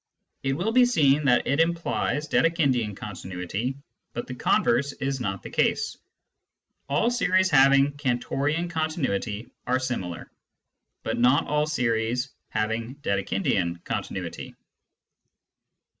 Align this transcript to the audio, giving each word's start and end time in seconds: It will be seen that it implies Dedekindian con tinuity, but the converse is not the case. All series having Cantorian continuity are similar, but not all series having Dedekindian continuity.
It 0.41 0.53
will 0.53 0.71
be 0.71 0.83
seen 0.85 1.25
that 1.25 1.45
it 1.45 1.59
implies 1.59 2.27
Dedekindian 2.27 2.97
con 2.97 3.13
tinuity, 3.13 3.75
but 4.13 4.25
the 4.25 4.33
converse 4.33 4.93
is 4.93 5.19
not 5.19 5.43
the 5.43 5.49
case. 5.51 5.95
All 6.89 7.11
series 7.11 7.51
having 7.51 7.91
Cantorian 7.91 8.67
continuity 8.67 9.51
are 9.67 9.77
similar, 9.77 10.31
but 11.03 11.19
not 11.19 11.45
all 11.45 11.67
series 11.67 12.31
having 12.49 12.95
Dedekindian 13.03 13.83
continuity. 13.83 14.55